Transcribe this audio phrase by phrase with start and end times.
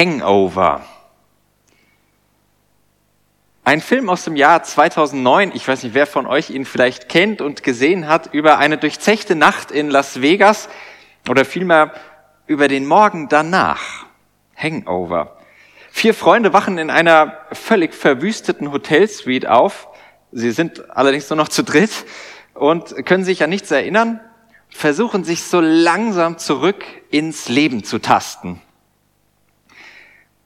[0.00, 0.80] Hangover.
[3.64, 7.42] Ein Film aus dem Jahr 2009, ich weiß nicht, wer von euch ihn vielleicht kennt
[7.42, 10.70] und gesehen hat, über eine durchzechte Nacht in Las Vegas
[11.28, 11.92] oder vielmehr
[12.46, 14.06] über den Morgen danach.
[14.56, 15.36] Hangover.
[15.90, 19.86] Vier Freunde wachen in einer völlig verwüsteten Hotelsuite auf.
[20.32, 22.06] Sie sind allerdings nur noch zu dritt
[22.54, 24.20] und können sich an nichts erinnern,
[24.70, 28.62] versuchen sich so langsam zurück ins Leben zu tasten.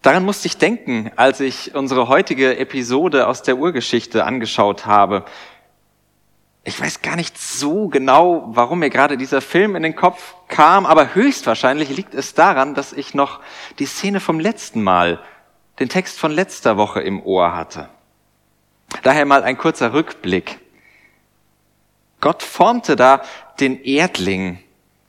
[0.05, 5.25] Daran musste ich denken, als ich unsere heutige Episode aus der Urgeschichte angeschaut habe.
[6.63, 10.85] Ich weiß gar nicht so genau, warum mir gerade dieser Film in den Kopf kam,
[10.85, 13.41] aber höchstwahrscheinlich liegt es daran, dass ich noch
[13.79, 15.21] die Szene vom letzten Mal,
[15.79, 17.89] den Text von letzter Woche im Ohr hatte.
[19.05, 20.61] Daher mal ein kurzer Rückblick.
[22.21, 23.23] Gott formte da
[23.59, 24.59] den Erdling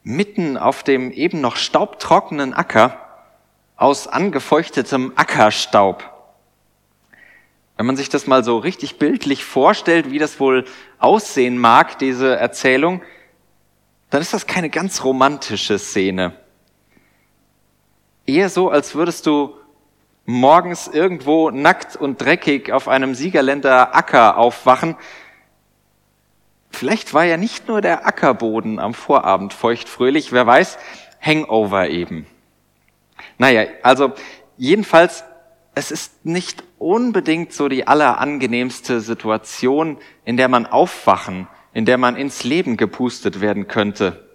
[0.03, 3.04] mitten auf dem eben noch staubtrockenen Acker
[3.75, 6.03] aus angefeuchtetem Ackerstaub.
[7.77, 10.65] Wenn man sich das mal so richtig bildlich vorstellt, wie das wohl
[10.97, 13.01] aussehen mag, diese Erzählung,
[14.09, 16.33] dann ist das keine ganz romantische Szene.
[18.25, 19.55] Eher so, als würdest du
[20.25, 24.95] morgens irgendwo nackt und dreckig auf einem Siegerländer Acker aufwachen.
[26.71, 30.77] Vielleicht war ja nicht nur der Ackerboden am Vorabend feuchtfröhlich, wer weiß,
[31.21, 32.25] Hangover eben.
[33.37, 34.13] Naja, also
[34.57, 35.23] jedenfalls,
[35.73, 42.15] es ist nicht unbedingt so die allerangenehmste Situation, in der man aufwachen, in der man
[42.15, 44.25] ins Leben gepustet werden könnte,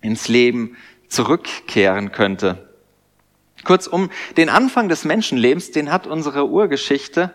[0.00, 0.76] ins Leben
[1.08, 2.68] zurückkehren könnte.
[3.64, 7.32] Kurzum, den Anfang des Menschenlebens, den hat unsere Urgeschichte,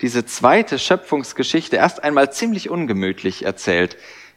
[0.00, 3.96] diese zweite Schöpfungsgeschichte, erst einmal ziemlich ungemütlich erzählt.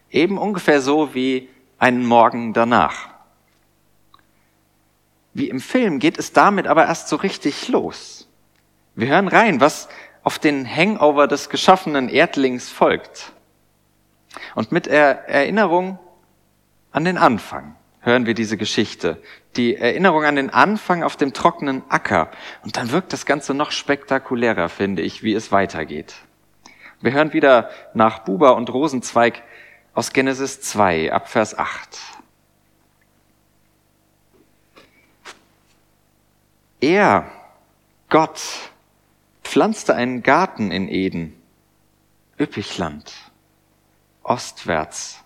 [0.10, 3.15] Eben ungefähr so wie einen Morgen danach.
[5.36, 8.30] Wie im Film geht es damit aber erst so richtig los.
[8.96, 9.90] Wir hören rein, was
[10.24, 13.34] auf den Hangover des geschaffenen Erdlings folgt.
[14.56, 16.00] Und mit der Erinnerung
[16.94, 19.22] an den Anfang hören wir diese Geschichte.
[19.58, 22.32] Die Erinnerung an den Anfang auf dem trockenen Acker.
[22.64, 26.16] Und dann wirkt das Ganze noch spektakulärer, finde ich, wie es weitergeht.
[27.02, 29.44] Wir hören wieder nach Buber und Rosenzweig
[29.94, 32.00] aus Genesis 2 ab Vers 8.
[36.86, 37.32] Er,
[38.10, 38.40] Gott,
[39.44, 41.34] pflanzte einen Garten in Eden,
[42.40, 43.12] Üppigland,
[44.22, 45.24] ostwärts,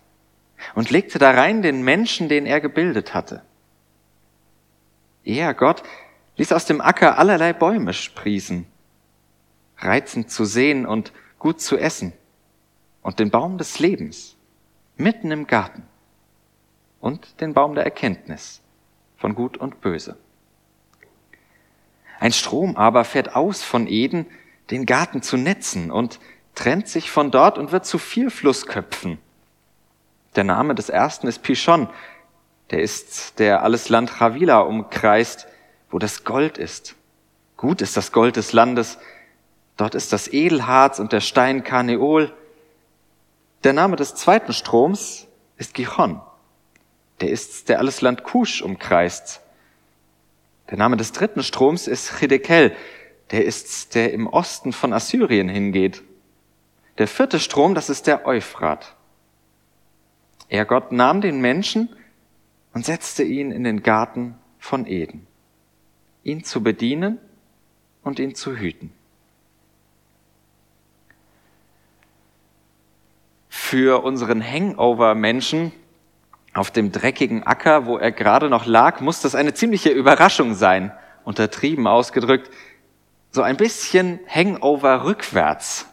[0.73, 3.41] und legte da rein den Menschen, den er gebildet hatte.
[5.25, 5.83] Er, Gott,
[6.37, 8.65] ließ aus dem Acker allerlei Bäume sprießen,
[9.79, 12.13] reizend zu sehen und gut zu essen,
[13.01, 14.37] und den Baum des Lebens
[14.95, 15.83] mitten im Garten
[17.01, 18.61] und den Baum der Erkenntnis
[19.17, 20.15] von Gut und Böse.
[22.19, 24.25] Ein Strom aber fährt aus von Eden,
[24.71, 26.19] den Garten zu netzen und
[26.53, 29.17] trennt sich von dort und wird zu vier Flussköpfen.
[30.35, 31.89] Der Name des ersten ist Pishon.
[32.71, 35.47] Der ist, der alles Land Ravila umkreist,
[35.89, 36.95] wo das Gold ist.
[37.57, 38.99] Gut ist das Gold des Landes.
[39.75, 42.31] Dort ist das Edelharz und der Stein Karneol.
[43.63, 46.21] Der Name des zweiten Stroms ist Gichon.
[47.21, 49.41] Der ist, der alles Land Kusch umkreist.
[50.69, 52.75] Der Name des dritten Stroms ist Chidekel.
[53.31, 56.03] Der ist, der im Osten von Assyrien hingeht.
[56.97, 58.95] Der vierte Strom, das ist der Euphrat.
[60.47, 61.89] Er, Gott, nahm den Menschen
[62.73, 65.27] und setzte ihn in den Garten von Eden,
[66.23, 67.19] ihn zu bedienen
[68.03, 68.91] und ihn zu hüten.
[73.47, 75.71] Für unseren Hangover-Menschen
[76.59, 80.91] auf dem dreckigen Acker, wo er gerade noch lag, muss das eine ziemliche Überraschung sein,
[81.23, 82.51] untertrieben ausgedrückt,
[83.31, 85.87] so ein bisschen Hangover rückwärts.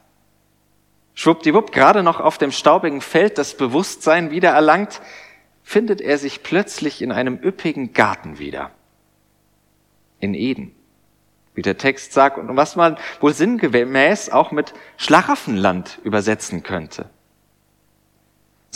[1.14, 5.00] Schwuppdiwupp, gerade noch auf dem staubigen Feld das Bewusstsein wiedererlangt,
[5.62, 8.72] findet er sich plötzlich in einem üppigen Garten wieder.
[10.18, 10.74] In Eden,
[11.54, 17.08] wie der Text sagt, und was man wohl sinngemäß auch mit Schlaraffenland übersetzen könnte.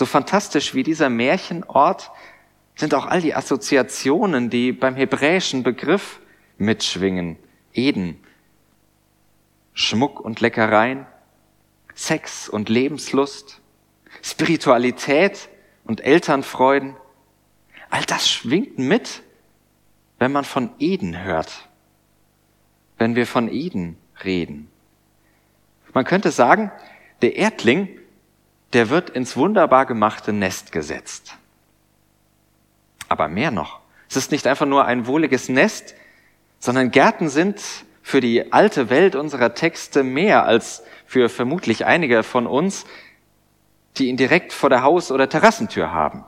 [0.00, 2.10] So fantastisch wie dieser Märchenort
[2.74, 6.20] sind auch all die Assoziationen, die beim hebräischen Begriff
[6.56, 7.36] mitschwingen.
[7.74, 8.18] Eden,
[9.74, 11.04] Schmuck und Leckereien,
[11.94, 13.60] Sex und Lebenslust,
[14.22, 15.50] Spiritualität
[15.84, 16.96] und Elternfreuden.
[17.90, 19.22] All das schwingt mit,
[20.18, 21.68] wenn man von Eden hört,
[22.96, 24.70] wenn wir von Eden reden.
[25.92, 26.72] Man könnte sagen,
[27.20, 27.99] der Erdling,
[28.72, 31.36] der wird ins wunderbar gemachte Nest gesetzt.
[33.08, 33.80] Aber mehr noch.
[34.08, 35.94] Es ist nicht einfach nur ein wohliges Nest,
[36.58, 37.60] sondern Gärten sind
[38.02, 42.86] für die alte Welt unserer Texte mehr als für vermutlich einige von uns,
[43.96, 46.24] die ihn direkt vor der Haus- oder Terrassentür haben.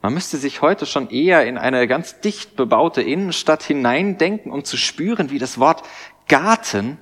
[0.00, 4.76] Man müsste sich heute schon eher in eine ganz dicht bebaute Innenstadt hineindenken, um zu
[4.76, 5.82] spüren, wie das Wort
[6.28, 6.98] Garten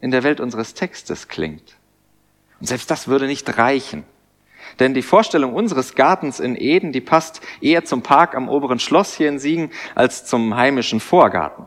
[0.00, 1.77] in der Welt unseres Textes klingt.
[2.60, 4.04] Und selbst das würde nicht reichen.
[4.78, 9.14] Denn die Vorstellung unseres Gartens in Eden, die passt eher zum Park am oberen Schloss
[9.14, 11.66] hier in Siegen als zum heimischen Vorgarten.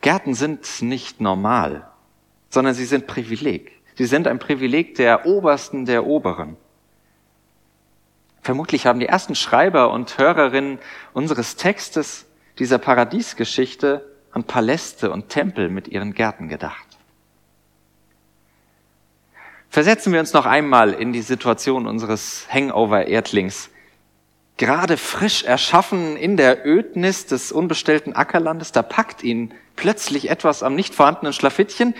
[0.00, 1.88] Gärten sind nicht normal,
[2.50, 3.80] sondern sie sind Privileg.
[3.94, 6.56] Sie sind ein Privileg der Obersten der Oberen.
[8.40, 10.80] Vermutlich haben die ersten Schreiber und Hörerinnen
[11.12, 12.26] unseres Textes
[12.58, 16.91] dieser Paradiesgeschichte an Paläste und Tempel mit ihren Gärten gedacht.
[19.72, 23.70] Versetzen wir uns noch einmal in die Situation unseres Hangover-Erdlings.
[24.58, 30.74] Gerade frisch erschaffen in der Ödnis des unbestellten Ackerlandes, da packt ihn plötzlich etwas am
[30.74, 31.94] nicht vorhandenen Schlafittchen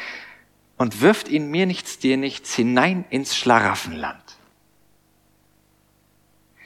[0.77, 4.23] und wirft ihn mir nichts, dir nichts hinein ins Schlaraffenland.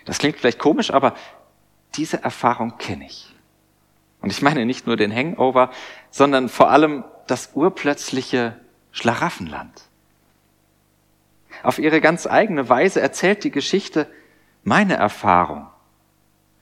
[0.06, 1.14] Das klingt vielleicht komisch, aber
[1.94, 3.32] diese Erfahrung kenne ich.
[4.22, 5.70] Und ich meine nicht nur den Hangover,
[6.10, 8.56] sondern vor allem das urplötzliche
[8.90, 9.85] Schlaraffenland.
[11.62, 14.06] Auf ihre ganz eigene Weise erzählt die Geschichte
[14.64, 15.66] meine Erfahrung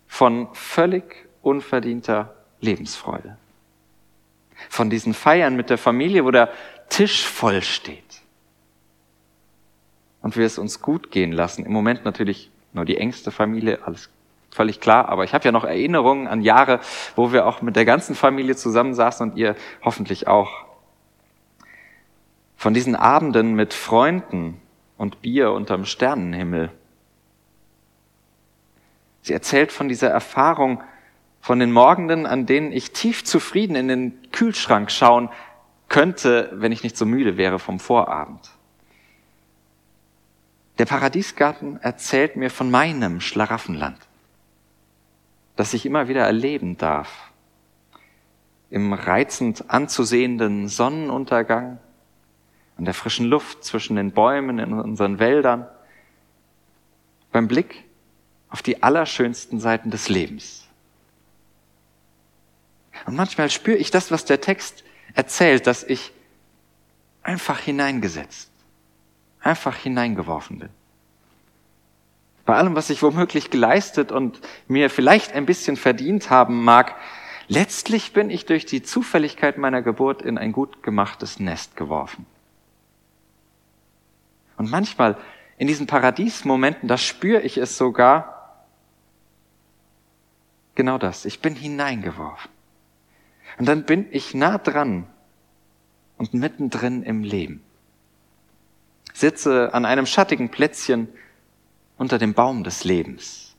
[0.06, 3.36] von völlig unverdienter Lebensfreude.
[4.68, 6.50] Von diesen Feiern mit der Familie, wo der
[6.88, 8.22] Tisch voll steht.
[10.22, 11.66] Und wir es uns gut gehen lassen.
[11.66, 14.10] Im Moment natürlich nur die engste Familie, alles
[14.50, 15.08] völlig klar.
[15.08, 16.80] Aber ich habe ja noch Erinnerungen an Jahre,
[17.16, 20.64] wo wir auch mit der ganzen Familie zusammensaßen und ihr hoffentlich auch.
[22.56, 24.60] Von diesen Abenden mit Freunden
[24.96, 26.70] und Bier unterm Sternenhimmel.
[29.22, 30.82] Sie erzählt von dieser Erfahrung,
[31.40, 35.28] von den Morgenden, an denen ich tief zufrieden in den Kühlschrank schauen
[35.88, 38.50] könnte, wenn ich nicht so müde wäre vom Vorabend.
[40.78, 43.98] Der Paradiesgarten erzählt mir von meinem Schlaraffenland
[45.56, 47.30] das ich immer wieder erleben darf.
[48.70, 51.78] Im reizend anzusehenden Sonnenuntergang,
[52.76, 55.68] an der frischen Luft zwischen den Bäumen in unseren Wäldern,
[57.32, 57.84] beim Blick
[58.48, 60.68] auf die allerschönsten Seiten des Lebens.
[63.06, 64.84] Und manchmal spüre ich das, was der Text
[65.14, 66.12] erzählt, dass ich
[67.22, 68.50] einfach hineingesetzt,
[69.40, 70.70] einfach hineingeworfen bin
[72.44, 76.94] bei allem, was ich womöglich geleistet und mir vielleicht ein bisschen verdient haben mag,
[77.48, 82.26] letztlich bin ich durch die Zufälligkeit meiner Geburt in ein gut gemachtes Nest geworfen.
[84.56, 85.16] Und manchmal
[85.56, 88.64] in diesen Paradiesmomenten, da spüre ich es sogar,
[90.74, 92.50] genau das, ich bin hineingeworfen.
[93.58, 95.06] Und dann bin ich nah dran
[96.16, 97.62] und mittendrin im Leben.
[99.12, 101.08] Sitze an einem schattigen Plätzchen
[101.96, 103.54] unter dem Baum des Lebens.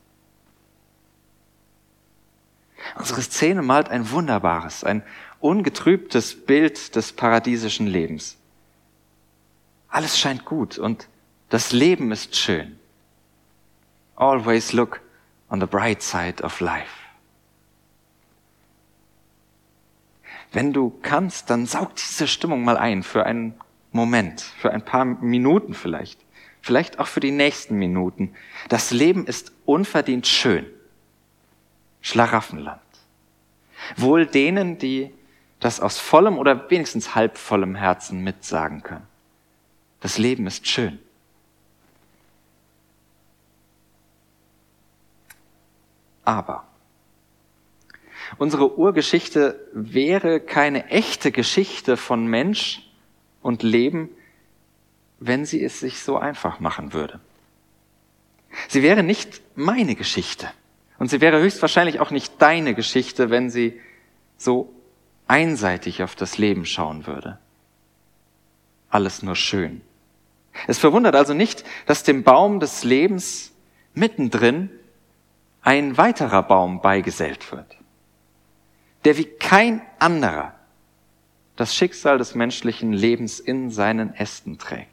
[2.96, 5.02] Unsere Szene malt ein wunderbares, ein
[5.40, 8.36] ungetrübtes Bild des paradiesischen Lebens.
[9.96, 11.08] Alles scheint gut und
[11.48, 12.78] das Leben ist schön.
[14.14, 15.00] Always look
[15.48, 16.92] on the bright side of life.
[20.52, 23.54] Wenn du kannst, dann saug diese Stimmung mal ein für einen
[23.90, 26.20] Moment, für ein paar Minuten vielleicht
[26.60, 28.34] vielleicht auch für die nächsten Minuten.
[28.68, 30.66] Das Leben ist unverdient schön.
[32.02, 32.82] Schlaraffenland.
[33.96, 35.14] Wohl denen, die
[35.58, 39.15] das aus vollem oder wenigstens halbvollem Herzen mitsagen können.
[40.00, 40.98] Das Leben ist schön.
[46.24, 46.66] Aber
[48.38, 52.82] unsere Urgeschichte wäre keine echte Geschichte von Mensch
[53.42, 54.10] und Leben,
[55.20, 57.20] wenn sie es sich so einfach machen würde.
[58.68, 60.50] Sie wäre nicht meine Geschichte.
[60.98, 63.80] Und sie wäre höchstwahrscheinlich auch nicht deine Geschichte, wenn sie
[64.36, 64.72] so
[65.26, 67.38] einseitig auf das Leben schauen würde.
[68.90, 69.82] Alles nur schön.
[70.66, 73.52] Es verwundert also nicht, dass dem Baum des Lebens
[73.94, 74.70] mittendrin
[75.62, 77.76] ein weiterer Baum beigesellt wird,
[79.04, 80.54] der wie kein anderer
[81.56, 84.90] das Schicksal des menschlichen Lebens in seinen Ästen trägt.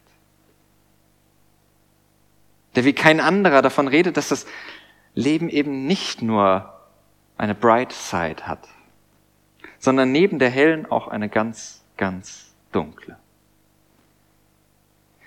[2.76, 4.48] Der wie kein anderer davon redet, dass das
[5.14, 6.74] Leben eben nicht nur
[7.38, 8.68] eine bright side hat,
[9.78, 13.18] sondern neben der hellen auch eine ganz, ganz dunkle.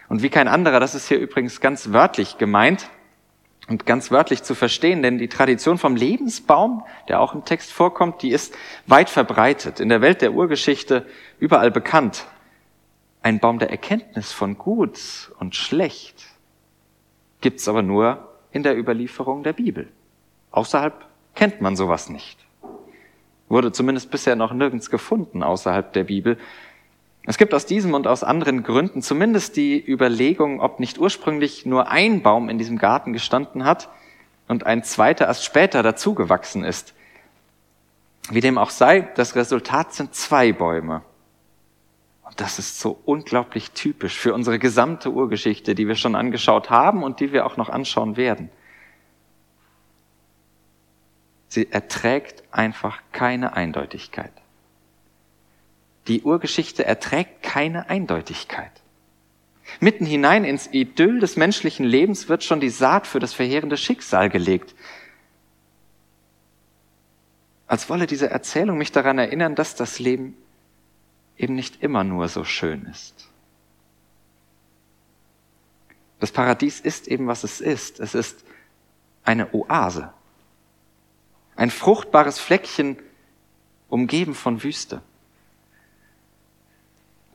[0.09, 2.89] Und wie kein anderer, das ist hier übrigens ganz wörtlich gemeint
[3.69, 8.23] und ganz wörtlich zu verstehen, denn die Tradition vom Lebensbaum, der auch im Text vorkommt,
[8.23, 8.55] die ist
[8.87, 11.07] weit verbreitet, in der Welt der Urgeschichte
[11.41, 12.27] überall bekannt.
[13.23, 16.27] Ein Baum der Erkenntnis von gut und schlecht
[17.41, 19.89] gibt's aber nur in der Überlieferung der Bibel.
[20.53, 22.39] Außerhalb kennt man sowas nicht.
[23.49, 26.39] Wurde zumindest bisher noch nirgends gefunden außerhalb der Bibel.
[27.29, 31.89] Es gibt aus diesem und aus anderen Gründen zumindest die Überlegung, ob nicht ursprünglich nur
[31.89, 33.89] ein Baum in diesem Garten gestanden hat
[34.47, 36.95] und ein zweiter erst später dazugewachsen ist.
[38.31, 41.03] Wie dem auch sei, das Resultat sind zwei Bäume.
[42.23, 47.03] Und das ist so unglaublich typisch für unsere gesamte Urgeschichte, die wir schon angeschaut haben
[47.03, 48.51] und die wir auch noch anschauen werden.
[51.49, 54.33] Sie erträgt einfach keine Eindeutigkeit.
[56.09, 58.71] Die Urgeschichte erträgt keine Eindeutigkeit.
[59.81, 64.29] Mitten hinein ins Idyll des menschlichen Lebens wird schon die Saat für das verheerende Schicksal
[64.29, 64.75] gelegt.
[67.67, 70.37] Als wolle diese Erzählung mich daran erinnern, dass das Leben
[71.37, 73.29] eben nicht immer nur so schön ist.
[76.21, 78.01] Das Paradies ist eben, was es ist.
[78.01, 78.45] Es ist
[79.25, 80.13] eine Oase.
[81.57, 82.99] Ein fruchtbares Fleckchen,
[83.89, 85.03] umgeben von Wüste.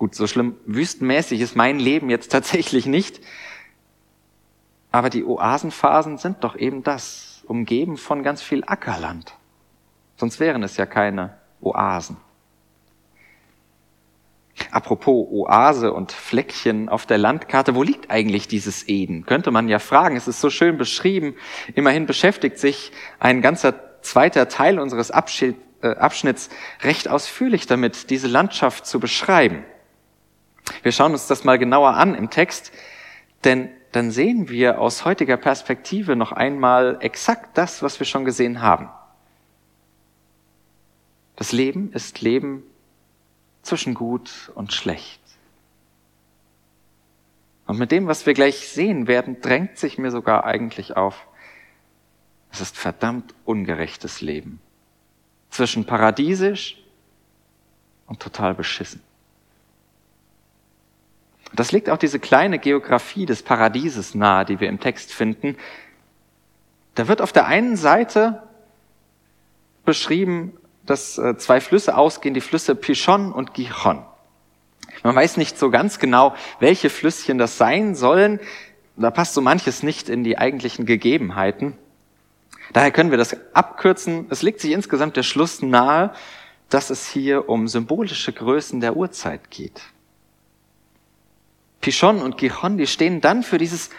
[0.02, 3.22] Gut, so schlimm wüstenmäßig ist mein Leben jetzt tatsächlich nicht.
[4.92, 9.36] Aber die Oasenphasen sind doch eben das, umgeben von ganz viel Ackerland.
[10.18, 12.18] Sonst wären es ja keine Oasen.
[14.72, 19.28] Apropos Oase und Fleckchen auf der Landkarte, wo liegt eigentlich dieses Eden?
[19.28, 20.16] Könnte man ja fragen.
[20.16, 21.36] Es ist so schön beschrieben.
[21.76, 25.54] Immerhin beschäftigt sich ein ganzer zweiter Teil unseres äh,
[25.84, 26.50] Abschnitts
[26.82, 29.64] recht ausführlich damit, diese Landschaft zu beschreiben.
[30.84, 32.72] Wir schauen uns das mal genauer an im Text,
[33.44, 38.62] denn dann sehen wir aus heutiger Perspektive noch einmal exakt das, was wir schon gesehen
[38.62, 38.90] haben.
[41.36, 42.64] Das Leben ist Leben
[43.64, 45.20] zwischen gut und schlecht.
[47.68, 51.26] Und mit dem, was wir gleich sehen werden, drängt sich mir sogar eigentlich auf,
[52.52, 54.60] es ist verdammt ungerechtes Leben.
[55.50, 56.78] Zwischen paradiesisch
[58.08, 59.02] und total beschissen.
[61.54, 65.58] Das liegt auch diese kleine Geografie des Paradieses nahe, die wir im Text finden.
[66.96, 68.44] Da wird auf der einen Seite
[69.86, 74.04] beschrieben, dass äh, zwei Flüsse ausgehen, die Flüsse Pichon und Gichon.
[75.04, 78.40] Man weiß nicht so ganz genau, welche Flüsschen das sein sollen.
[78.96, 81.78] Da passt so manches nicht in die eigentlichen Gegebenheiten.
[82.74, 84.28] Daher können wir das abkürzen.
[84.30, 86.14] Es legt sich insgesamt der Schluss nahe,
[86.70, 89.82] dass es hier um symbolische Größen der Urzeit geht.
[91.82, 93.90] Pichon und Gichon, die stehen dann für dieses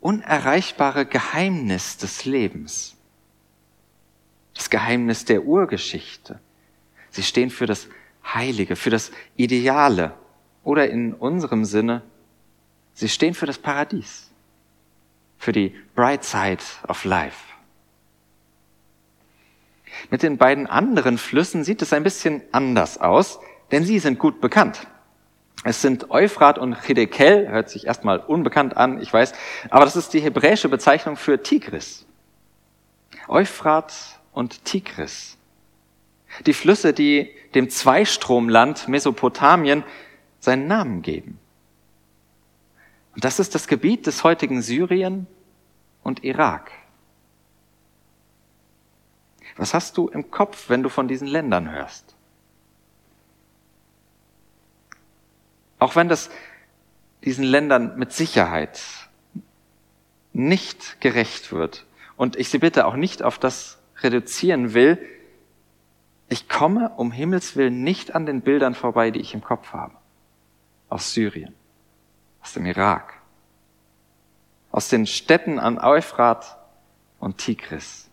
[0.00, 2.96] unerreichbare Geheimnis des Lebens.
[4.54, 6.38] Das Geheimnis der Urgeschichte.
[7.10, 7.88] Sie stehen für das
[8.24, 10.14] Heilige, für das Ideale
[10.64, 12.02] oder in unserem Sinne,
[12.94, 14.30] sie stehen für das Paradies,
[15.38, 17.52] für die Bright Side of Life.
[20.10, 23.38] Mit den beiden anderen Flüssen sieht es ein bisschen anders aus,
[23.70, 24.86] denn sie sind gut bekannt.
[25.64, 29.32] Es sind Euphrat und Chidekel, hört sich erstmal unbekannt an, ich weiß,
[29.70, 32.06] aber das ist die hebräische Bezeichnung für Tigris.
[33.28, 33.94] Euphrat
[34.32, 35.36] und Tigris.
[36.44, 39.82] Die Flüsse, die dem Zweistromland Mesopotamien
[40.40, 41.38] seinen Namen geben.
[43.14, 45.26] Und das ist das Gebiet des heutigen Syrien
[46.02, 46.70] und Irak.
[49.56, 52.15] Was hast du im Kopf, wenn du von diesen Ländern hörst?
[55.78, 56.30] Auch wenn das
[57.24, 58.80] diesen Ländern mit Sicherheit
[60.32, 64.98] nicht gerecht wird und ich sie bitte auch nicht auf das reduzieren will,
[66.28, 69.94] ich komme um Himmels willen nicht an den Bildern vorbei, die ich im Kopf habe.
[70.88, 71.54] Aus Syrien,
[72.42, 73.14] aus dem Irak,
[74.70, 76.58] aus den Städten an Euphrat
[77.18, 78.08] und Tigris.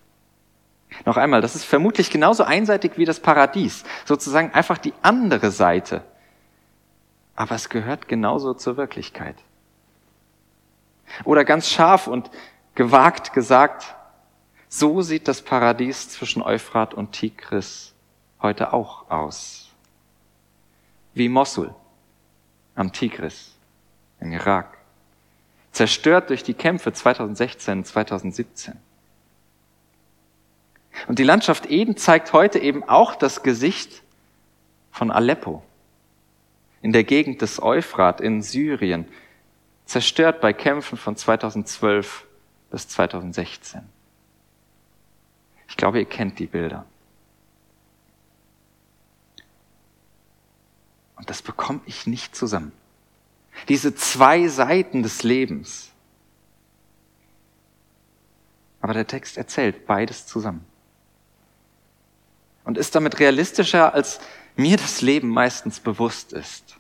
[1.05, 6.03] Noch einmal, das ist vermutlich genauso einseitig wie das Paradies, sozusagen einfach die andere Seite
[7.35, 9.35] aber es gehört genauso zur Wirklichkeit.
[11.23, 12.29] Oder ganz scharf und
[12.75, 13.95] gewagt gesagt,
[14.69, 17.93] so sieht das Paradies zwischen Euphrat und Tigris
[18.41, 19.69] heute auch aus.
[21.13, 21.73] Wie Mosul
[22.75, 23.55] am Tigris
[24.19, 24.77] im Irak.
[25.71, 28.79] Zerstört durch die Kämpfe 2016, 2017.
[31.07, 34.03] Und die Landschaft Eden zeigt heute eben auch das Gesicht
[34.91, 35.63] von Aleppo
[36.83, 39.07] in der Gegend des Euphrat in Syrien,
[39.85, 42.27] zerstört bei Kämpfen von 2012
[42.69, 43.81] bis 2016.
[45.69, 46.85] Ich glaube, ihr kennt die Bilder.
[51.15, 52.73] Und das bekomme ich nicht zusammen.
[53.69, 55.89] Diese zwei Seiten des Lebens.
[58.81, 60.65] Aber der Text erzählt beides zusammen.
[62.65, 64.19] Und ist damit realistischer, als
[64.55, 66.77] mir das Leben meistens bewusst ist.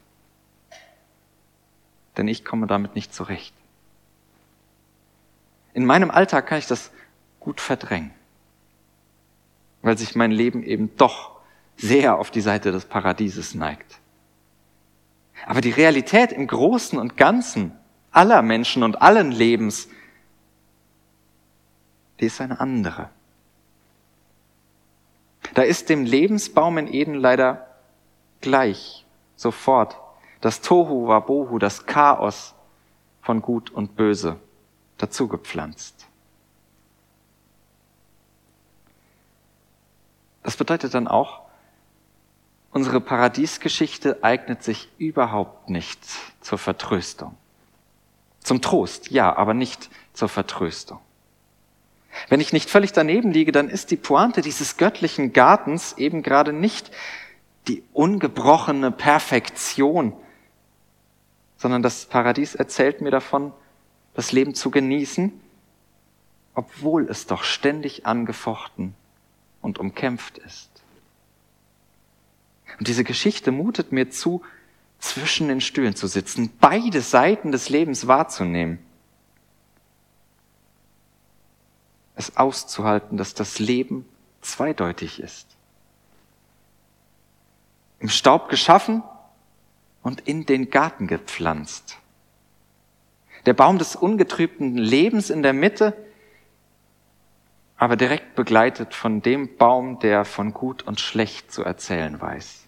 [2.17, 3.53] Denn ich komme damit nicht zurecht.
[5.73, 6.91] In meinem Alltag kann ich das
[7.39, 8.11] gut verdrängen,
[9.81, 11.31] weil sich mein Leben eben doch
[11.77, 13.99] sehr auf die Seite des Paradieses neigt.
[15.45, 17.71] Aber die Realität im Großen und Ganzen
[18.11, 19.89] aller Menschen und allen Lebens,
[22.19, 23.09] die ist eine andere.
[25.53, 27.67] Da ist dem Lebensbaum in Eden leider
[28.41, 29.05] gleich,
[29.35, 29.97] sofort,
[30.41, 32.53] das Tohu Wabohu, das Chaos
[33.21, 34.39] von Gut und Böse
[34.97, 36.07] dazu gepflanzt.
[40.41, 41.41] Das bedeutet dann auch,
[42.71, 45.99] unsere Paradiesgeschichte eignet sich überhaupt nicht
[46.41, 47.37] zur Vertröstung.
[48.41, 50.99] Zum Trost, ja, aber nicht zur Vertröstung.
[52.29, 56.53] Wenn ich nicht völlig daneben liege, dann ist die Pointe dieses göttlichen Gartens eben gerade
[56.53, 56.91] nicht
[57.67, 60.13] die ungebrochene Perfektion,
[61.57, 63.53] sondern das Paradies erzählt mir davon,
[64.13, 65.31] das Leben zu genießen,
[66.55, 68.93] obwohl es doch ständig angefochten
[69.61, 70.69] und umkämpft ist.
[72.77, 74.41] Und diese Geschichte mutet mir zu,
[74.99, 78.79] zwischen den Stühlen zu sitzen, beide Seiten des Lebens wahrzunehmen.
[82.15, 84.07] Es auszuhalten, dass das Leben
[84.41, 85.47] zweideutig ist.
[87.99, 89.03] Im Staub geschaffen
[90.01, 91.97] und in den Garten gepflanzt.
[93.45, 95.93] Der Baum des ungetrübten Lebens in der Mitte,
[97.77, 102.67] aber direkt begleitet von dem Baum, der von gut und schlecht zu erzählen weiß.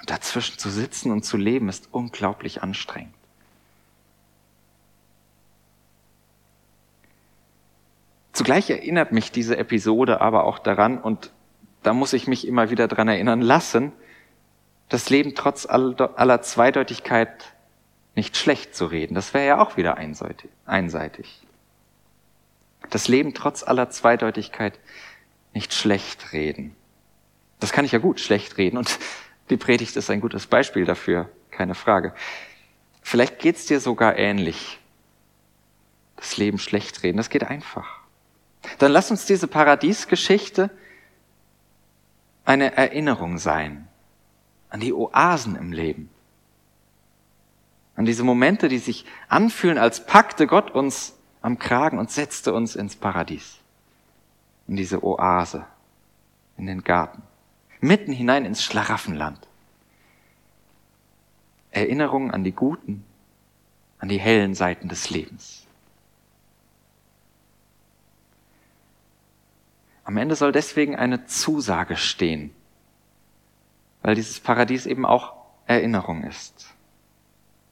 [0.00, 3.14] Und dazwischen zu sitzen und zu leben ist unglaublich anstrengend.
[8.40, 11.30] Zugleich erinnert mich diese Episode aber auch daran, und
[11.82, 13.92] da muss ich mich immer wieder dran erinnern lassen,
[14.88, 17.52] das Leben trotz aller Zweideutigkeit
[18.14, 19.14] nicht schlecht zu reden.
[19.14, 21.42] Das wäre ja auch wieder einseitig.
[22.88, 24.78] Das Leben trotz aller Zweideutigkeit
[25.52, 26.74] nicht schlecht reden.
[27.58, 28.98] Das kann ich ja gut schlecht reden und
[29.50, 32.14] die Predigt ist ein gutes Beispiel dafür, keine Frage.
[33.02, 34.78] Vielleicht geht's dir sogar ähnlich.
[36.16, 38.00] Das Leben schlecht reden, das geht einfach.
[38.80, 40.70] Dann lass uns diese Paradiesgeschichte
[42.46, 43.86] eine Erinnerung sein
[44.70, 46.08] an die Oasen im Leben.
[47.94, 52.74] An diese Momente, die sich anfühlen, als packte Gott uns am Kragen und setzte uns
[52.74, 53.58] ins Paradies.
[54.66, 55.66] In diese Oase,
[56.56, 57.20] in den Garten,
[57.80, 59.46] mitten hinein ins Schlaraffenland.
[61.70, 63.04] Erinnerung an die guten,
[63.98, 65.66] an die hellen Seiten des Lebens.
[70.10, 72.52] Am Ende soll deswegen eine Zusage stehen,
[74.02, 75.34] weil dieses Paradies eben auch
[75.66, 76.74] Erinnerung ist.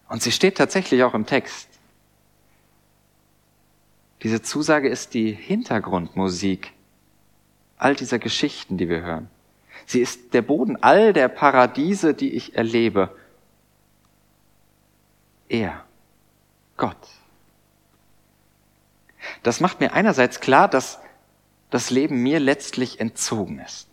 [0.09, 1.69] Und sie steht tatsächlich auch im Text.
[4.23, 6.73] Diese Zusage ist die Hintergrundmusik
[7.77, 9.29] all dieser Geschichten, die wir hören.
[9.85, 13.17] Sie ist der Boden all der Paradiese, die ich erlebe.
[15.49, 15.85] Er,
[16.77, 17.09] Gott.
[19.43, 21.01] Das macht mir einerseits klar, dass
[21.71, 23.89] das Leben mir letztlich entzogen ist,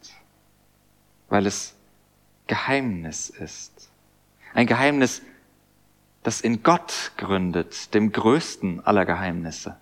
[1.29, 1.75] weil es
[2.47, 3.89] Geheimnis ist.
[4.53, 5.21] Ein Geheimnis,
[6.23, 9.77] das in Gott gründet, dem größten aller Geheimnisse.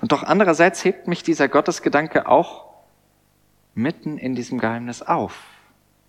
[0.00, 2.70] Und doch andererseits hebt mich dieser Gottesgedanke auch
[3.74, 5.36] mitten in diesem Geheimnis auf,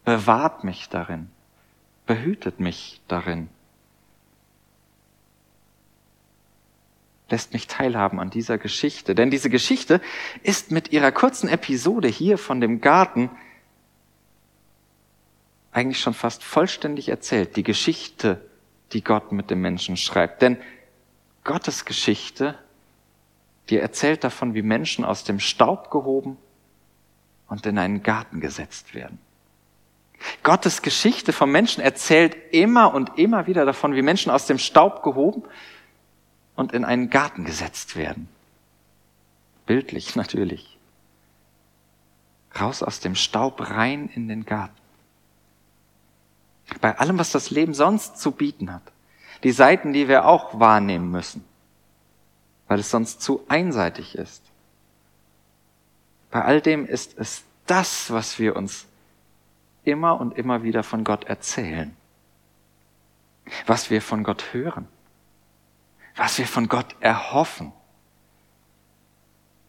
[0.05, 1.29] bewahrt mich darin,
[2.05, 3.49] behütet mich darin,
[7.31, 9.15] lässt mich teilhaben an dieser Geschichte.
[9.15, 10.01] Denn diese Geschichte
[10.43, 13.29] ist mit ihrer kurzen Episode hier von dem Garten
[15.71, 17.55] eigentlich schon fast vollständig erzählt.
[17.55, 18.41] Die Geschichte
[18.93, 20.41] die Gott mit dem Menschen schreibt.
[20.41, 20.57] Denn
[21.43, 22.57] Gottes Geschichte,
[23.69, 26.37] die erzählt davon, wie Menschen aus dem Staub gehoben
[27.47, 29.19] und in einen Garten gesetzt werden.
[30.43, 35.01] Gottes Geschichte vom Menschen erzählt immer und immer wieder davon, wie Menschen aus dem Staub
[35.03, 35.43] gehoben
[36.55, 38.27] und in einen Garten gesetzt werden.
[39.65, 40.77] Bildlich natürlich.
[42.59, 44.75] Raus aus dem Staub rein in den Garten.
[46.79, 48.83] Bei allem, was das Leben sonst zu bieten hat.
[49.43, 51.43] Die Seiten, die wir auch wahrnehmen müssen,
[52.67, 54.43] weil es sonst zu einseitig ist.
[56.29, 58.85] Bei all dem ist es das, was wir uns
[59.83, 61.95] immer und immer wieder von Gott erzählen.
[63.65, 64.87] Was wir von Gott hören.
[66.15, 67.71] Was wir von Gott erhoffen.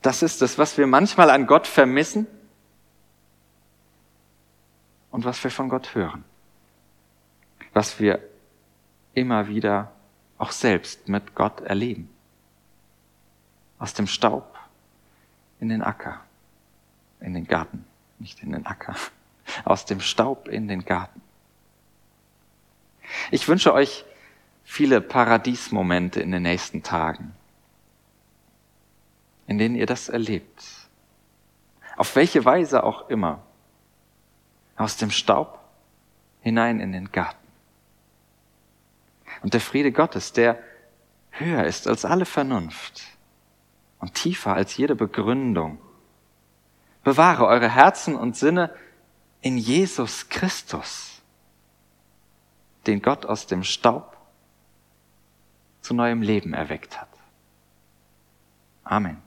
[0.02, 2.26] Das ist es, was wir manchmal an Gott vermissen
[5.11, 6.24] und was wir von Gott hören.
[7.72, 8.20] Was wir
[9.14, 9.92] immer wieder
[10.38, 12.11] auch selbst mit Gott erleben.
[13.78, 14.59] Aus dem Staub
[15.61, 16.20] in den Acker,
[17.20, 17.85] in den Garten,
[18.18, 18.96] nicht in den Acker
[19.64, 21.22] aus dem Staub in den Garten.
[23.31, 24.05] Ich wünsche euch
[24.64, 27.35] viele Paradiesmomente in den nächsten Tagen,
[29.46, 30.64] in denen ihr das erlebt.
[31.96, 33.42] Auf welche Weise auch immer.
[34.77, 35.61] Aus dem Staub
[36.40, 37.46] hinein in den Garten.
[39.42, 40.59] Und der Friede Gottes, der
[41.31, 43.03] höher ist als alle Vernunft
[43.98, 45.79] und tiefer als jede Begründung,
[47.05, 48.75] bewahre eure Herzen und Sinne
[49.40, 51.22] in Jesus Christus,
[52.87, 54.16] den Gott aus dem Staub
[55.82, 57.08] zu neuem Leben erweckt hat.
[58.84, 59.18] Amen.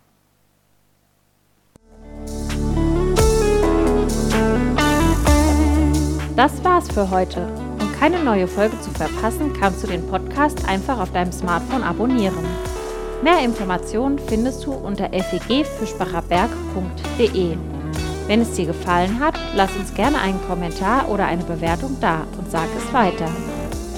[6.35, 7.47] Das war's für heute.
[7.79, 12.43] Um keine neue Folge zu verpassen, kannst du den Podcast einfach auf deinem Smartphone abonnieren.
[13.23, 17.57] Mehr Informationen findest du unter fegfischbacherberg.de.
[18.27, 22.51] Wenn es dir gefallen hat, lass uns gerne einen Kommentar oder eine Bewertung da und
[22.51, 23.29] sag es weiter.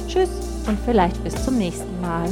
[0.07, 2.29] Tschüss und vielleicht bis zum nächsten Mal.